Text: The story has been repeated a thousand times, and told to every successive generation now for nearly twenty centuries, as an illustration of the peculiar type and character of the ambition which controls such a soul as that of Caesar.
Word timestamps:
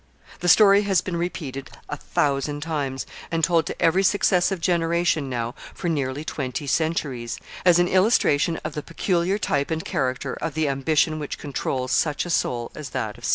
The 0.39 0.47
story 0.49 0.81
has 0.81 0.99
been 1.01 1.15
repeated 1.15 1.69
a 1.87 1.95
thousand 1.95 2.61
times, 2.61 3.05
and 3.29 3.43
told 3.43 3.67
to 3.67 3.79
every 3.79 4.01
successive 4.01 4.59
generation 4.59 5.29
now 5.29 5.53
for 5.75 5.89
nearly 5.89 6.25
twenty 6.25 6.65
centuries, 6.65 7.37
as 7.63 7.77
an 7.77 7.87
illustration 7.87 8.57
of 8.63 8.73
the 8.73 8.81
peculiar 8.81 9.37
type 9.37 9.69
and 9.69 9.85
character 9.85 10.33
of 10.33 10.55
the 10.55 10.67
ambition 10.67 11.19
which 11.19 11.37
controls 11.37 11.91
such 11.91 12.25
a 12.25 12.31
soul 12.31 12.71
as 12.73 12.89
that 12.97 13.15
of 13.19 13.25
Caesar. 13.25 13.29